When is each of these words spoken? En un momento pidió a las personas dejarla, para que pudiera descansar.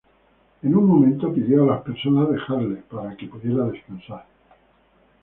En 0.63 0.75
un 0.75 0.83
momento 0.87 1.31
pidió 1.31 1.61
a 1.61 1.75
las 1.75 1.81
personas 1.83 2.27
dejarla, 2.31 2.79
para 2.89 3.15
que 3.15 3.27
pudiera 3.27 3.65
descansar. 3.65 4.25